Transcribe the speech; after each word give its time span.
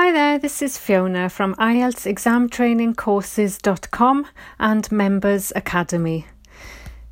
Hi 0.00 0.12
there, 0.12 0.38
this 0.38 0.62
is 0.62 0.78
Fiona 0.78 1.28
from 1.28 1.56
IELTSexamtrainingcourses.com 1.56 4.26
and 4.60 4.92
Members 4.92 5.52
Academy. 5.56 6.24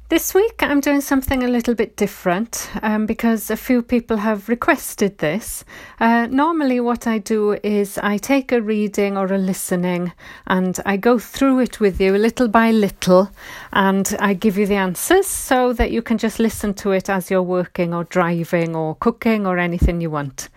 This 0.08 0.32
week 0.32 0.62
I'm 0.62 0.78
doing 0.78 1.00
something 1.00 1.42
a 1.42 1.48
little 1.48 1.74
bit 1.74 1.96
different 1.96 2.70
um, 2.82 3.06
because 3.06 3.50
a 3.50 3.56
few 3.56 3.82
people 3.82 4.18
have 4.18 4.48
requested 4.48 5.18
this. 5.18 5.64
Uh, 5.98 6.26
normally, 6.26 6.78
what 6.78 7.08
I 7.08 7.18
do 7.18 7.58
is 7.64 7.98
I 7.98 8.18
take 8.18 8.52
a 8.52 8.62
reading 8.62 9.18
or 9.18 9.32
a 9.32 9.38
listening 9.38 10.12
and 10.46 10.78
I 10.86 10.96
go 10.96 11.18
through 11.18 11.58
it 11.58 11.80
with 11.80 12.00
you 12.00 12.16
little 12.16 12.46
by 12.46 12.70
little 12.70 13.32
and 13.72 14.14
I 14.20 14.34
give 14.34 14.56
you 14.56 14.68
the 14.68 14.76
answers 14.76 15.26
so 15.26 15.72
that 15.72 15.90
you 15.90 16.02
can 16.02 16.18
just 16.18 16.38
listen 16.38 16.72
to 16.74 16.92
it 16.92 17.10
as 17.10 17.32
you're 17.32 17.42
working 17.42 17.92
or 17.92 18.04
driving 18.04 18.76
or 18.76 18.94
cooking 18.94 19.44
or 19.44 19.58
anything 19.58 20.00
you 20.00 20.10
want. 20.10 20.50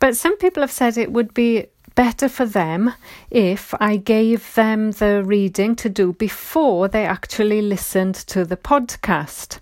But 0.00 0.16
some 0.16 0.36
people 0.38 0.62
have 0.62 0.72
said 0.72 0.98
it 0.98 1.12
would 1.12 1.32
be 1.32 1.66
better 1.94 2.28
for 2.28 2.46
them 2.46 2.92
if 3.30 3.74
I 3.80 3.96
gave 3.96 4.54
them 4.54 4.92
the 4.92 5.22
reading 5.22 5.76
to 5.76 5.88
do 5.88 6.14
before 6.14 6.88
they 6.88 7.04
actually 7.04 7.62
listened 7.62 8.14
to 8.14 8.44
the 8.44 8.56
podcast. 8.56 9.60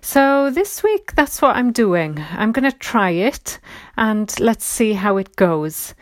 So 0.00 0.50
this 0.50 0.82
week, 0.82 1.14
that's 1.14 1.40
what 1.40 1.56
I'm 1.56 1.72
doing. 1.72 2.22
I'm 2.32 2.52
going 2.52 2.70
to 2.70 2.76
try 2.76 3.10
it 3.10 3.60
and 3.96 4.32
let's 4.40 4.64
see 4.64 4.94
how 4.94 5.16
it 5.18 5.36
goes. 5.36 5.94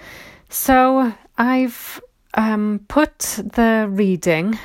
So 0.49 1.13
I've 1.37 2.01
um, 2.35 2.81
put 2.89 3.19
the 3.19 3.89
reading 3.91 4.59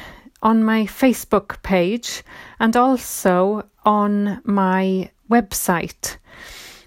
on 0.43 0.63
my 0.63 0.85
Facebook 0.85 1.62
page 1.63 2.23
and 2.59 2.77
also 2.77 3.68
on 3.84 4.41
my 4.46 5.09
website. 5.30 6.18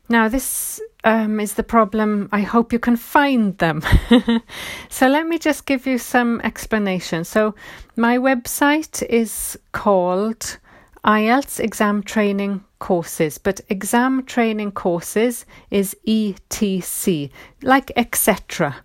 Now, 0.08 0.28
this 0.28 0.80
um, 1.04 1.38
is 1.38 1.54
the 1.54 1.62
problem. 1.62 2.28
I 2.32 2.40
hope 2.40 2.72
you 2.72 2.78
can 2.78 2.96
find 2.96 3.56
them. 3.58 3.82
so, 4.88 5.06
let 5.08 5.26
me 5.26 5.38
just 5.38 5.66
give 5.66 5.86
you 5.86 5.98
some 5.98 6.40
explanation. 6.42 7.24
So, 7.24 7.54
my 7.96 8.18
website 8.18 9.02
is 9.02 9.58
called 9.72 10.58
IELTS 11.04 11.60
Exam 11.60 12.02
Training 12.02 12.64
Courses, 12.78 13.36
but 13.36 13.60
Exam 13.68 14.24
Training 14.24 14.72
Courses 14.72 15.44
is 15.70 15.94
ETC, 16.08 17.30
like 17.62 17.92
etc. 17.96 18.76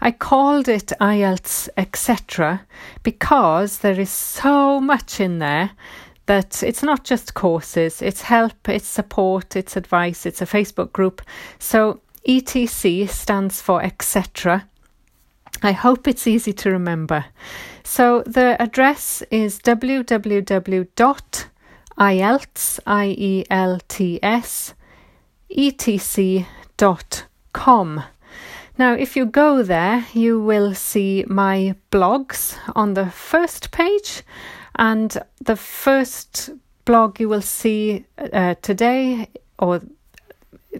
I 0.00 0.12
called 0.12 0.68
it 0.68 0.92
IELTS 1.00 1.68
etc. 1.76 2.66
because 3.02 3.78
there 3.78 3.98
is 3.98 4.10
so 4.10 4.80
much 4.80 5.20
in 5.20 5.40
there 5.40 5.72
that 6.26 6.62
it's 6.62 6.82
not 6.82 7.04
just 7.04 7.34
courses, 7.34 8.02
it's 8.02 8.22
help, 8.22 8.68
it's 8.68 8.86
support, 8.88 9.56
it's 9.56 9.76
advice, 9.76 10.26
it's 10.26 10.42
a 10.42 10.46
Facebook 10.46 10.92
group. 10.92 11.22
So 11.58 12.00
ETC 12.28 13.08
stands 13.08 13.60
for 13.60 13.82
etc. 13.82 14.68
I 15.62 15.72
hope 15.72 16.06
it's 16.06 16.26
easy 16.26 16.52
to 16.54 16.70
remember. 16.70 17.24
So 17.84 18.22
the 18.26 18.60
address 18.60 19.22
is 19.30 19.58
www.ielts, 19.60 21.48
I-E-L-T-S, 22.86 24.74
etc.com. 25.50 26.44
Now, 28.78 28.92
if 28.92 29.16
you 29.16 29.24
go 29.24 29.62
there, 29.62 30.04
you 30.12 30.38
will 30.38 30.74
see 30.74 31.24
my 31.26 31.74
blogs 31.90 32.58
on 32.74 32.92
the 32.92 33.06
first 33.06 33.70
page 33.70 34.22
and 34.76 35.16
the 35.40 35.56
first 35.56 36.50
blog 36.84 37.18
you 37.20 37.28
will 37.28 37.42
see 37.42 38.06
uh, 38.32 38.54
today, 38.62 39.28
or 39.58 39.82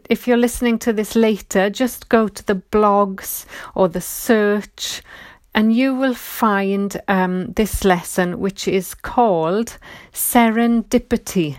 if 0.08 0.27
you're 0.27 0.36
listening 0.36 0.78
to 0.80 0.92
this 0.92 1.16
later, 1.16 1.70
just 1.70 2.08
go 2.08 2.28
to 2.28 2.44
the 2.44 2.55
blogs 2.55 3.47
or 3.75 3.88
the 3.88 4.00
search 4.00 5.03
and 5.55 5.75
you 5.75 5.94
will 5.94 6.14
find 6.14 7.00
um, 7.08 7.53
this 7.55 7.83
lesson, 7.83 8.38
which 8.38 8.69
is 8.69 8.94
called 8.94 9.78
Serendipity 10.12 11.56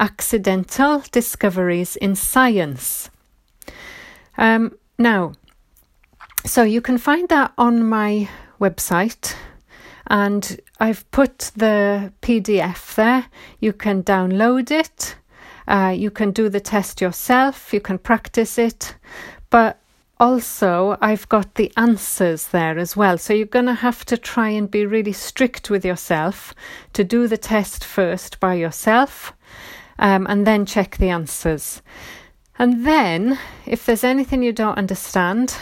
Accidental 0.00 1.04
Discoveries 1.12 1.94
in 1.94 2.16
Science. 2.16 3.10
Um, 4.36 4.76
now, 4.98 5.34
so 6.44 6.64
you 6.64 6.80
can 6.80 6.98
find 6.98 7.28
that 7.28 7.52
on 7.56 7.84
my 7.84 8.28
website, 8.60 9.36
and 10.08 10.60
I've 10.80 11.08
put 11.10 11.52
the 11.54 12.12
PDF 12.22 12.94
there. 12.94 13.26
You 13.60 13.72
can 13.72 14.02
download 14.02 14.70
it. 14.70 15.16
Uh, 15.66 15.94
you 15.96 16.10
can 16.10 16.30
do 16.30 16.48
the 16.48 16.60
test 16.60 17.00
yourself. 17.00 17.72
You 17.72 17.80
can 17.80 17.98
practice 17.98 18.58
it. 18.58 18.96
But 19.50 19.78
also, 20.18 20.96
I've 21.00 21.28
got 21.28 21.54
the 21.54 21.72
answers 21.76 22.48
there 22.48 22.78
as 22.78 22.96
well. 22.96 23.18
So 23.18 23.34
you're 23.34 23.46
going 23.46 23.66
to 23.66 23.74
have 23.74 24.04
to 24.06 24.16
try 24.16 24.48
and 24.48 24.70
be 24.70 24.84
really 24.84 25.12
strict 25.12 25.70
with 25.70 25.84
yourself 25.84 26.54
to 26.94 27.04
do 27.04 27.28
the 27.28 27.36
test 27.36 27.84
first 27.84 28.40
by 28.40 28.54
yourself 28.54 29.32
um, 29.98 30.26
and 30.28 30.46
then 30.46 30.66
check 30.66 30.96
the 30.96 31.10
answers. 31.10 31.82
And 32.58 32.84
then, 32.84 33.38
if 33.66 33.86
there's 33.86 34.02
anything 34.02 34.42
you 34.42 34.52
don't 34.52 34.78
understand, 34.78 35.54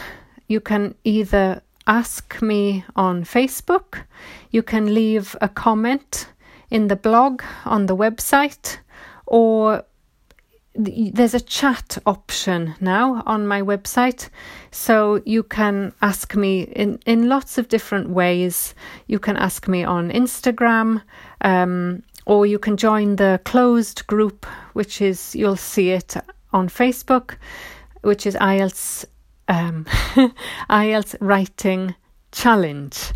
you 0.49 0.61
can 0.61 0.95
either 1.05 1.63
ask 1.87 2.41
me 2.43 2.85
on 2.95 3.25
Facebook. 3.25 4.05
You 4.51 4.63
can 4.63 4.95
leave 4.95 5.37
a 5.41 5.49
comment 5.49 6.29
in 6.71 6.89
the 6.89 6.97
blog 6.97 7.43
on 7.65 7.87
the 7.87 7.97
website, 7.97 8.79
or 9.27 9.85
there's 10.75 11.35
a 11.35 11.41
chat 11.41 11.99
option 12.05 12.75
now 12.81 13.23
on 13.25 13.47
my 13.47 13.63
website. 13.63 14.29
So 14.71 15.23
you 15.25 15.43
can 15.43 15.93
ask 16.03 16.35
me 16.37 16.63
in, 16.63 16.99
in 17.07 17.29
lots 17.29 17.59
of 17.59 17.69
different 17.69 18.11
ways. 18.11 18.75
You 19.07 19.19
can 19.19 19.37
ask 19.37 19.69
me 19.69 19.85
on 19.85 20.11
Instagram, 20.11 21.03
um, 21.41 22.03
or 22.27 22.47
you 22.47 22.59
can 22.59 22.77
join 22.77 23.17
the 23.17 23.41
closed 23.45 24.07
group, 24.07 24.45
which 24.75 25.01
is, 25.01 25.35
you'll 25.35 25.57
see 25.57 25.91
it 25.91 26.17
on 26.53 26.69
Facebook, 26.69 27.37
which 28.03 28.27
is 28.27 28.35
IELTS 28.35 29.07
um, 29.49 29.85
IELTS 30.71 31.17
Writing 31.21 31.95
Challenge. 32.33 33.13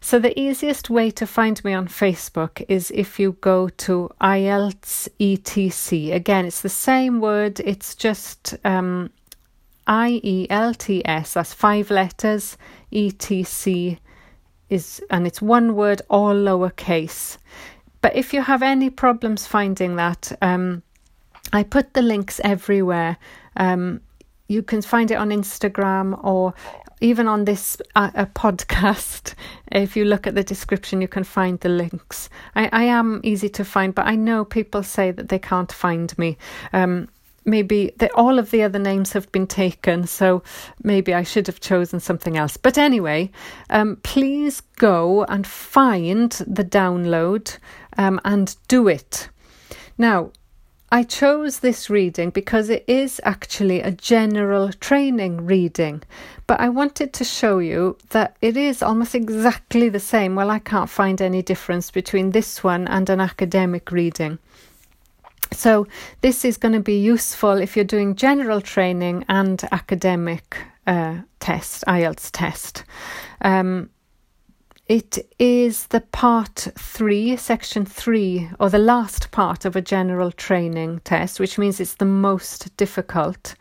So, 0.00 0.18
the 0.18 0.38
easiest 0.38 0.90
way 0.90 1.12
to 1.12 1.26
find 1.26 1.62
me 1.64 1.72
on 1.74 1.86
Facebook 1.86 2.64
is 2.68 2.90
if 2.90 3.20
you 3.20 3.36
go 3.40 3.68
to 3.68 4.10
IELTS 4.20 5.08
ETC. 5.20 6.12
Again, 6.12 6.46
it's 6.46 6.60
the 6.60 6.68
same 6.68 7.20
word, 7.20 7.60
it's 7.60 7.94
just 7.94 8.56
um, 8.64 9.10
I 9.86 10.20
E 10.24 10.46
L 10.50 10.74
T 10.74 11.02
S, 11.04 11.34
that's 11.34 11.54
five 11.54 11.90
letters, 11.90 12.56
ETC 12.92 13.98
is, 14.68 15.00
and 15.10 15.26
it's 15.26 15.40
one 15.40 15.76
word, 15.76 16.02
all 16.10 16.34
lowercase. 16.34 17.38
But 18.00 18.16
if 18.16 18.34
you 18.34 18.42
have 18.42 18.62
any 18.62 18.90
problems 18.90 19.46
finding 19.46 19.96
that, 19.96 20.36
um, 20.42 20.82
I 21.52 21.62
put 21.62 21.94
the 21.94 22.02
links 22.02 22.40
everywhere. 22.42 23.18
Um, 23.56 24.00
you 24.52 24.62
can 24.62 24.82
find 24.82 25.10
it 25.10 25.14
on 25.16 25.30
Instagram 25.30 26.22
or 26.22 26.54
even 27.00 27.26
on 27.26 27.44
this 27.44 27.76
uh, 27.96 28.26
podcast. 28.34 29.34
If 29.72 29.96
you 29.96 30.04
look 30.04 30.26
at 30.26 30.34
the 30.34 30.44
description, 30.44 31.00
you 31.00 31.08
can 31.08 31.24
find 31.24 31.58
the 31.60 31.70
links. 31.70 32.28
I, 32.54 32.68
I 32.72 32.82
am 32.84 33.20
easy 33.24 33.48
to 33.48 33.64
find, 33.64 33.94
but 33.94 34.06
I 34.06 34.16
know 34.16 34.44
people 34.44 34.82
say 34.82 35.10
that 35.10 35.30
they 35.30 35.38
can't 35.38 35.72
find 35.72 36.16
me. 36.18 36.36
Um, 36.74 37.08
maybe 37.46 37.92
the, 37.96 38.12
all 38.14 38.38
of 38.38 38.50
the 38.50 38.62
other 38.62 38.78
names 38.78 39.14
have 39.14 39.32
been 39.32 39.46
taken, 39.46 40.06
so 40.06 40.42
maybe 40.82 41.14
I 41.14 41.22
should 41.22 41.46
have 41.46 41.60
chosen 41.60 42.00
something 42.00 42.36
else. 42.36 42.58
But 42.58 42.76
anyway, 42.76 43.30
um, 43.70 43.96
please 44.02 44.60
go 44.76 45.24
and 45.24 45.46
find 45.46 46.32
the 46.46 46.64
download 46.64 47.56
um, 47.96 48.20
and 48.26 48.54
do 48.68 48.88
it. 48.88 49.30
Now, 49.96 50.32
I 50.92 51.04
chose 51.04 51.60
this 51.60 51.88
reading 51.88 52.28
because 52.28 52.68
it 52.68 52.84
is 52.86 53.18
actually 53.24 53.80
a 53.80 53.90
general 53.90 54.70
training 54.74 55.46
reading, 55.46 56.02
but 56.46 56.60
I 56.60 56.68
wanted 56.68 57.14
to 57.14 57.24
show 57.24 57.60
you 57.60 57.96
that 58.10 58.36
it 58.42 58.58
is 58.58 58.82
almost 58.82 59.14
exactly 59.14 59.88
the 59.88 59.98
same. 59.98 60.34
Well, 60.34 60.50
I 60.50 60.58
can't 60.58 60.90
find 60.90 61.22
any 61.22 61.40
difference 61.40 61.90
between 61.90 62.32
this 62.32 62.62
one 62.62 62.86
and 62.88 63.08
an 63.08 63.20
academic 63.20 63.90
reading. 63.90 64.38
So, 65.50 65.86
this 66.20 66.44
is 66.44 66.58
going 66.58 66.74
to 66.74 66.80
be 66.80 66.98
useful 67.00 67.52
if 67.52 67.74
you're 67.74 67.86
doing 67.86 68.14
general 68.14 68.60
training 68.60 69.24
and 69.30 69.66
academic 69.72 70.58
uh, 70.86 71.22
test, 71.40 71.84
IELTS 71.88 72.28
test. 72.32 72.84
Um, 73.40 73.88
it 74.92 75.26
is 75.38 75.86
the 75.86 76.02
part 76.02 76.68
three, 76.78 77.34
section 77.36 77.86
three, 77.86 78.50
or 78.60 78.68
the 78.68 78.78
last 78.78 79.30
part 79.30 79.64
of 79.64 79.74
a 79.74 79.80
general 79.80 80.30
training 80.30 81.00
test, 81.02 81.40
which 81.40 81.56
means 81.56 81.80
it's 81.80 81.94
the 81.94 82.04
most 82.04 82.76
difficult. 82.76 83.54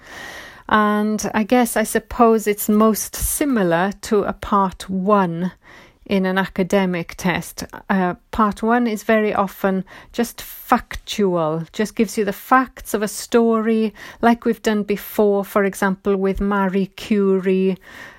And 0.68 1.32
I 1.34 1.44
guess 1.44 1.78
I 1.78 1.84
suppose 1.84 2.48
it's 2.48 2.68
most 2.68 3.16
similar 3.16 3.94
to 4.02 4.24
a 4.24 4.34
part 4.34 4.90
one 4.90 5.54
in 6.06 6.26
an 6.26 6.38
academic 6.38 7.16
test. 7.16 7.64
Uh, 7.90 8.16
part 8.32 8.64
one 8.64 8.88
is 8.88 9.04
very 9.04 9.34
often 9.34 9.86
just 10.14 10.42
factual, 10.42 11.64
just 11.74 11.96
gives 11.96 12.18
you 12.18 12.26
the 12.26 12.34
facts 12.34 12.94
of 12.94 13.04
a 13.04 13.08
story, 13.08 13.94
like 14.22 14.46
we've 14.46 14.62
done 14.62 14.84
before, 14.84 15.46
for 15.46 15.64
example, 15.64 16.18
with 16.18 16.42
Marie 16.42 16.88
Curie. 16.88 17.78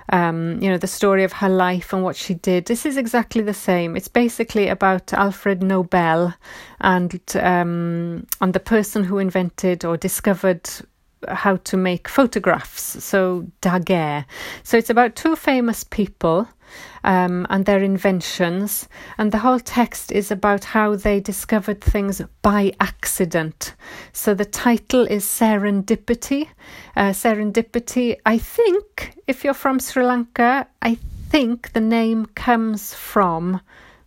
Um, 0.09 0.61
you 0.61 0.69
know, 0.69 0.77
the 0.77 0.85
story 0.85 1.23
of 1.23 1.31
her 1.33 1.47
life 1.47 1.93
and 1.93 2.03
what 2.03 2.17
she 2.17 2.33
did. 2.33 2.65
This 2.65 2.85
is 2.85 2.97
exactly 2.97 3.41
the 3.41 3.53
same. 3.53 3.95
It's 3.95 4.09
basically 4.09 4.67
about 4.67 5.13
Alfred 5.13 5.63
Nobel 5.63 6.35
and 6.81 7.19
um, 7.35 8.27
and 8.41 8.53
the 8.53 8.59
person 8.59 9.05
who 9.05 9.17
invented 9.17 9.85
or 9.85 9.95
discovered 9.95 10.69
how 11.27 11.57
to 11.57 11.77
make 11.77 12.07
photographs. 12.07 13.03
So 13.03 13.47
Daguerre. 13.61 14.25
So 14.63 14.77
it's 14.77 14.89
about 14.89 15.15
two 15.15 15.35
famous 15.35 15.83
people 15.83 16.47
um, 17.03 17.45
and 17.49 17.65
their 17.65 17.83
inventions. 17.83 18.87
And 19.17 19.31
the 19.31 19.39
whole 19.39 19.59
text 19.59 20.11
is 20.11 20.31
about 20.31 20.63
how 20.63 20.95
they 20.95 21.19
discovered 21.19 21.81
things 21.81 22.21
by 22.41 22.73
accident. 22.79 23.75
So 24.11 24.33
the 24.33 24.45
title 24.45 25.05
is 25.07 25.25
Serendipity. 25.25 26.47
Uh, 26.95 27.09
serendipity, 27.11 28.17
I 28.25 28.37
think, 28.37 29.15
if 29.27 29.43
you're 29.43 29.53
from 29.53 29.79
Sri 29.79 30.03
Lanka, 30.03 30.67
I 30.81 30.97
think 31.29 31.73
the 31.73 31.81
name 31.81 32.25
comes 32.27 32.93
from 32.93 33.61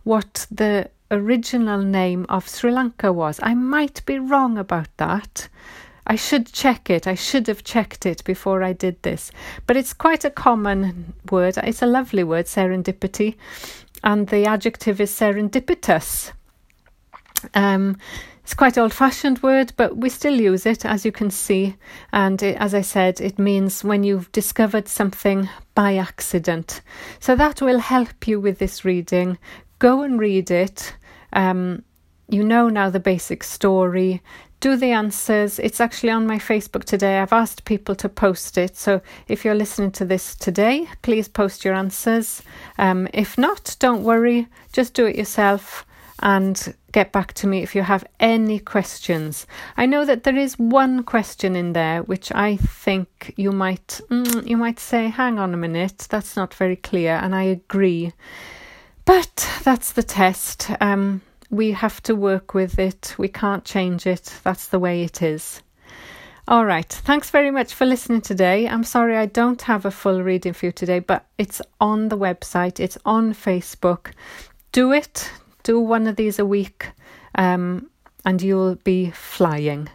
what 0.05 0.47
the 0.51 0.89
original 1.11 1.83
name 1.83 2.27
of 2.29 2.49
Sri 2.49 2.71
Lanka 2.71 3.13
was. 3.13 3.39
I 3.43 3.55
might 3.55 4.05
be 4.07 4.19
wrong 4.19 4.59
about 4.59 4.89
that. 4.97 5.49
I 6.07 6.17
should 6.17 6.53
check 6.53 6.89
it. 6.89 7.07
I 7.07 7.15
should 7.15 7.49
have 7.49 7.65
checked 7.65 8.07
it 8.07 8.23
before 8.25 8.63
I 8.63 8.73
did 8.73 9.03
this. 9.03 9.33
But 9.67 9.77
it's 9.77 9.93
quite 9.93 10.25
a 10.25 10.31
common 10.31 11.15
word. 11.31 11.59
It's 11.59 11.83
a 11.83 11.87
lovely 11.87 12.23
word, 12.23 12.47
serendipity. 12.47 13.35
And 14.05 14.29
the 14.29 14.47
adjective 14.47 15.01
is 15.01 15.11
serendipitous. 15.11 16.33
Um, 17.55 17.99
it's 18.45 18.55
quite 18.55 18.79
old 18.79 18.93
fashioned 18.93 19.43
word, 19.43 19.73
but 19.77 19.97
we 19.97 20.09
still 20.09 20.41
use 20.41 20.67
it, 20.67 20.85
as 20.85 21.05
you 21.05 21.11
can 21.11 21.31
see. 21.31 21.75
And 22.13 22.41
it, 22.41 22.57
as 22.59 22.75
I 22.75 22.83
said, 22.83 23.21
it 23.21 23.41
means 23.41 23.83
when 23.83 24.05
you've 24.05 24.31
discovered 24.31 24.87
something 24.87 25.49
by 25.75 25.97
accident. 25.97 26.83
So 27.19 27.35
that 27.35 27.61
will 27.61 27.81
help 27.81 28.29
you 28.29 28.39
with 28.39 28.61
this 28.61 28.85
reading. 28.85 29.39
Go 29.81 30.03
and 30.03 30.21
read 30.21 30.53
it. 30.53 30.95
Um, 31.33 31.83
you 32.29 32.43
know 32.43 32.69
now 32.69 32.91
the 32.91 33.01
basic 33.01 33.43
story 33.45 34.23
do 34.61 34.77
the 34.77 34.93
answers. 34.93 35.59
It's 35.59 35.81
actually 35.81 36.11
on 36.11 36.27
my 36.27 36.39
Facebook 36.39 36.85
today. 36.85 37.19
I've 37.19 37.33
asked 37.33 37.65
people 37.65 37.95
to 37.97 38.09
post 38.09 38.57
it. 38.59 38.77
So 38.77 39.01
if 39.29 39.45
you're 39.45 39.55
listening 39.55 39.93
to 39.93 40.05
this 40.05 40.35
today, 40.35 40.87
please 41.03 41.29
post 41.29 41.65
your 41.65 41.75
answers. 41.75 42.43
Um, 42.79 43.09
if 43.13 43.37
not, 43.37 43.77
don't 43.79 44.03
worry. 44.03 44.49
Just 44.73 44.95
do 44.95 45.07
it 45.07 45.17
yourself 45.17 45.85
and 46.21 46.75
get 46.93 47.13
back 47.13 47.35
to 47.35 47.47
me 47.47 47.63
if 47.63 47.75
you 47.75 47.83
have 47.83 48.05
any 48.19 48.59
questions. 48.59 49.47
I 49.77 49.87
know 49.87 50.05
that 50.07 50.25
there 50.25 50.37
is 50.37 50.59
one 50.59 51.03
question 51.03 51.55
in 51.55 51.75
there 51.75 52.03
which 52.03 52.33
I 52.33 52.57
think 52.57 53.35
you 53.37 53.53
might 53.53 54.01
mm, 54.11 54.47
you 54.49 54.57
might 54.57 54.81
say, 54.81 55.09
"Hang 55.09 55.39
on 55.39 55.53
a 55.53 55.59
minute, 55.59 56.07
that's 56.09 56.37
not 56.37 56.55
very 56.55 56.77
clear," 56.77 57.17
and 57.17 57.35
I 57.35 57.43
agree. 57.43 58.13
But 59.05 59.49
that's 59.63 59.93
the 59.93 60.03
test. 60.03 60.71
Um, 60.81 61.21
we 61.51 61.73
have 61.73 62.03
to 62.05 62.15
work 62.15 62.55
with 62.55 62.79
it. 62.79 63.15
We 63.19 63.29
can't 63.29 63.65
change 63.65 64.07
it. 64.07 64.33
That's 64.43 64.69
the 64.69 64.79
way 64.79 65.03
it 65.03 65.23
is. 65.23 65.63
All 66.49 66.65
right. 66.65 66.89
Thanks 66.89 67.31
very 67.31 67.51
much 67.51 67.75
for 67.75 67.87
listening 67.87 68.21
today. 68.21 68.69
I'm 68.69 68.85
sorry 68.85 69.17
I 69.17 69.27
don't 69.27 69.61
have 69.63 69.85
a 69.85 69.91
full 69.91 70.23
reading 70.23 70.53
for 70.53 70.67
you 70.67 70.73
today, 70.73 71.01
but 71.01 71.27
it's 71.39 71.61
on 71.81 72.09
the 72.09 72.19
website, 72.19 72.79
it's 72.79 72.99
on 73.05 73.35
Facebook. 73.35 74.13
Do 74.71 74.93
it. 74.93 75.31
Do 75.65 75.81
one 75.81 76.07
of 76.07 76.15
these 76.15 76.39
a 76.39 76.47
week, 76.47 76.93
um, 77.35 77.91
and 78.25 78.41
you'll 78.41 78.77
be 78.77 79.11
flying. 79.11 79.89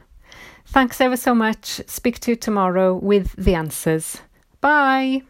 Thanks 0.65 1.00
ever 1.00 1.15
so 1.15 1.33
much. 1.33 1.81
Speak 1.88 2.19
to 2.21 2.31
you 2.31 2.36
tomorrow 2.36 2.95
with 2.95 3.33
the 3.38 3.56
answers. 3.56 4.19
Bye. 4.59 5.21